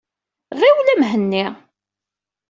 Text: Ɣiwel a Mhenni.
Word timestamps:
Ɣiwel 0.59 0.87
a 0.93 0.95
Mhenni. 1.01 1.45